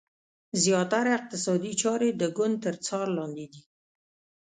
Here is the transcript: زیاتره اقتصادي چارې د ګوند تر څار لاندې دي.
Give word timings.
زیاتره 0.63 1.09
اقتصادي 1.17 1.71
چارې 1.81 2.09
د 2.21 2.23
ګوند 2.37 2.55
تر 2.65 2.75
څار 2.85 3.07
لاندې 3.17 3.45
دي. 3.53 3.63